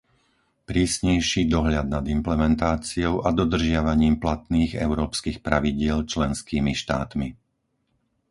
[0.69, 7.27] prísnejší dohľad nad implementáciou a dodržiavaním platných európskych pravidiel členskými štátmi;